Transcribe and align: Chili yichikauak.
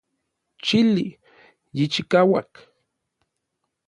Chili 0.65 1.07
yichikauak. 1.77 2.51